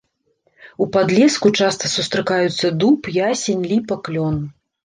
[0.85, 4.35] У падлеску часта сустракаюцца дуб, ясень, ліпа, клён.